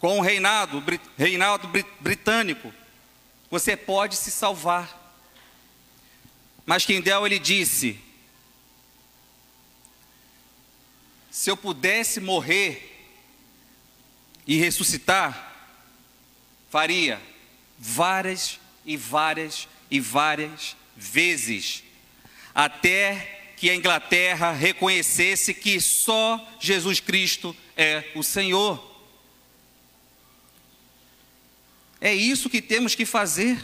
com 0.00 0.18
o 0.18 0.22
reinado, 0.22 0.82
reinado 1.16 1.70
britânico, 2.00 2.72
você 3.50 3.76
pode 3.76 4.16
se 4.16 4.30
salvar. 4.30 5.04
Mas 6.64 6.84
Kendall 6.84 7.24
ele 7.26 7.38
disse: 7.38 8.00
Se 11.30 11.48
eu 11.48 11.56
pudesse 11.56 12.18
morrer 12.18 12.95
e 14.46 14.56
ressuscitar, 14.58 15.54
faria 16.70 17.20
várias 17.78 18.60
e 18.84 18.96
várias 18.96 19.68
e 19.90 19.98
várias 19.98 20.76
vezes, 20.96 21.82
até 22.54 23.52
que 23.56 23.70
a 23.70 23.74
Inglaterra 23.74 24.52
reconhecesse 24.52 25.54
que 25.54 25.80
só 25.80 26.46
Jesus 26.60 27.00
Cristo 27.00 27.56
é 27.76 28.04
o 28.14 28.22
Senhor. 28.22 28.94
É 32.00 32.14
isso 32.14 32.50
que 32.50 32.60
temos 32.60 32.94
que 32.94 33.06
fazer. 33.06 33.58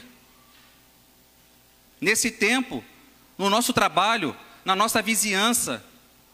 Nesse 2.00 2.30
tempo, 2.30 2.82
no 3.36 3.50
nosso 3.50 3.72
trabalho, 3.72 4.36
na 4.64 4.74
nossa 4.74 5.02
vizinhança, 5.02 5.84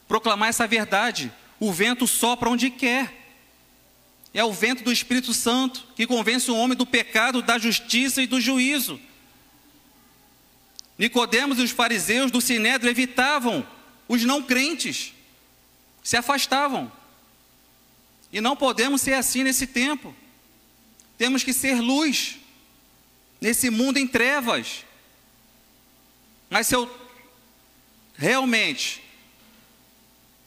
proclamar 0.06 0.48
essa 0.48 0.66
verdade. 0.66 1.32
O 1.58 1.72
vento 1.72 2.06
sopra 2.06 2.48
onde 2.48 2.70
quer. 2.70 3.17
É 4.38 4.44
o 4.44 4.52
vento 4.52 4.84
do 4.84 4.92
Espírito 4.92 5.34
Santo 5.34 5.84
que 5.96 6.06
convence 6.06 6.48
o 6.48 6.54
homem 6.54 6.78
do 6.78 6.86
pecado, 6.86 7.42
da 7.42 7.58
justiça 7.58 8.22
e 8.22 8.26
do 8.28 8.40
juízo. 8.40 9.00
Nicodemos 10.96 11.58
e 11.58 11.62
os 11.62 11.72
fariseus 11.72 12.30
do 12.30 12.40
Sinédrio 12.40 12.88
evitavam 12.88 13.66
os 14.06 14.22
não 14.22 14.40
crentes, 14.40 15.12
se 16.04 16.16
afastavam. 16.16 16.92
E 18.32 18.40
não 18.40 18.54
podemos 18.54 19.00
ser 19.00 19.14
assim 19.14 19.42
nesse 19.42 19.66
tempo. 19.66 20.14
Temos 21.16 21.42
que 21.42 21.52
ser 21.52 21.80
luz 21.80 22.36
nesse 23.40 23.70
mundo 23.70 23.96
em 23.96 24.06
trevas. 24.06 24.84
Mas 26.48 26.68
se 26.68 26.76
eu 26.76 26.88
realmente 28.14 29.02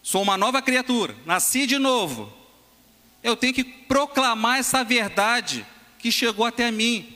sou 0.02 0.22
uma 0.22 0.38
nova 0.38 0.62
criatura, 0.62 1.14
nasci 1.26 1.68
de 1.68 1.78
novo, 1.78 2.41
eu 3.24 3.36
tenho 3.36 3.54
que 3.54 3.64
proclamar 3.64 4.60
essa 4.60 4.84
verdade 4.84 5.66
que 6.00 6.12
chegou 6.12 6.46
até 6.46 6.72
mim, 6.72 7.16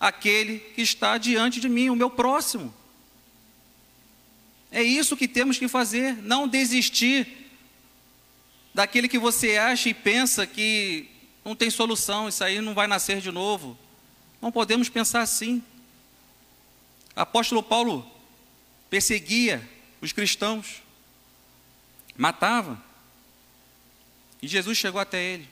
aquele 0.00 0.58
que 0.58 0.82
está 0.82 1.18
diante 1.18 1.60
de 1.60 1.68
mim, 1.68 1.90
o 1.90 1.96
meu 1.96 2.10
próximo. 2.10 2.72
É 4.70 4.82
isso 4.82 5.16
que 5.16 5.28
temos 5.28 5.58
que 5.58 5.68
fazer, 5.68 6.16
não 6.16 6.48
desistir 6.48 7.50
daquele 8.72 9.06
que 9.06 9.18
você 9.18 9.58
acha 9.58 9.90
e 9.90 9.94
pensa 9.94 10.46
que 10.46 11.08
não 11.44 11.54
tem 11.54 11.68
solução, 11.68 12.28
isso 12.28 12.42
aí 12.42 12.60
não 12.60 12.72
vai 12.72 12.86
nascer 12.86 13.20
de 13.20 13.30
novo. 13.30 13.76
Não 14.40 14.50
podemos 14.50 14.88
pensar 14.88 15.20
assim. 15.20 15.62
Apóstolo 17.14 17.62
Paulo 17.62 18.10
perseguia 18.88 19.68
os 20.00 20.12
cristãos, 20.12 20.82
matava. 22.16 22.82
E 24.42 24.48
Jesus 24.48 24.76
chegou 24.76 25.00
até 25.00 25.22
ele. 25.22 25.48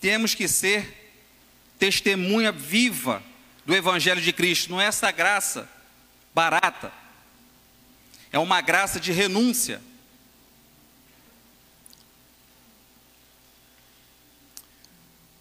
Temos 0.00 0.34
que 0.34 0.48
ser 0.48 1.12
testemunha 1.78 2.50
viva 2.50 3.22
do 3.64 3.74
Evangelho 3.74 4.20
de 4.20 4.32
Cristo, 4.32 4.70
não 4.70 4.80
é 4.80 4.86
essa 4.86 5.12
graça 5.12 5.68
barata, 6.34 6.92
é 8.32 8.38
uma 8.38 8.60
graça 8.60 8.98
de 8.98 9.12
renúncia. 9.12 9.80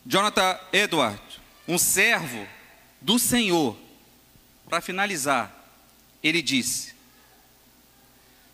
Jonathan 0.05 0.59
Edward 0.73 1.41
um 1.67 1.77
servo 1.77 2.47
do 2.99 3.17
Senhor, 3.17 3.77
para 4.69 4.81
finalizar, 4.81 5.53
ele 6.21 6.41
disse: 6.41 6.93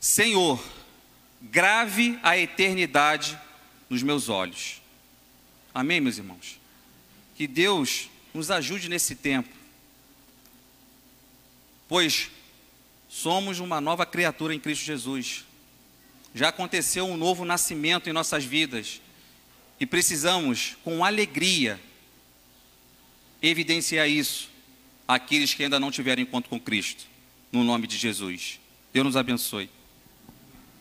Senhor, 0.07 0.63
grave 1.41 2.17
a 2.23 2.37
eternidade 2.37 3.37
nos 3.89 4.01
meus 4.01 4.29
olhos. 4.29 4.81
Amém, 5.73 5.99
meus 5.99 6.17
irmãos? 6.17 6.61
Que 7.35 7.45
Deus 7.45 8.09
nos 8.33 8.49
ajude 8.49 8.87
nesse 8.87 9.15
tempo, 9.15 9.53
pois 11.89 12.31
somos 13.09 13.59
uma 13.59 13.81
nova 13.81 14.05
criatura 14.05 14.55
em 14.55 14.61
Cristo 14.61 14.85
Jesus. 14.85 15.43
Já 16.33 16.47
aconteceu 16.47 17.05
um 17.05 17.17
novo 17.17 17.43
nascimento 17.43 18.09
em 18.09 18.13
nossas 18.13 18.45
vidas 18.45 19.01
e 19.77 19.85
precisamos, 19.85 20.77
com 20.85 21.03
alegria, 21.03 21.77
evidenciar 23.41 24.09
isso 24.09 24.49
àqueles 25.05 25.53
que 25.53 25.63
ainda 25.63 25.81
não 25.81 25.91
tiveram 25.91 26.23
encontro 26.23 26.49
com 26.49 26.57
Cristo, 26.57 27.05
no 27.51 27.61
nome 27.61 27.87
de 27.87 27.97
Jesus. 27.97 28.57
Deus 28.93 29.05
nos 29.05 29.17
abençoe. 29.17 29.69